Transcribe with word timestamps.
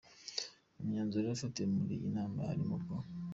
Mu 0.75 0.83
myanzuro 0.89 1.25
yafatiwe 1.27 1.67
muri 1.75 1.93
iyi 1.99 2.09
nama 2.17 2.37
harimo 2.49 2.75
ko: 2.85 2.95